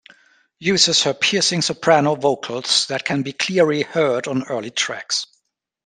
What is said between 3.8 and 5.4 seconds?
heard on early tracks.